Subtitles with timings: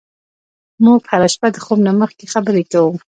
[0.85, 2.93] موږ هره شپه د خوب نه مخکې خبرې کوو.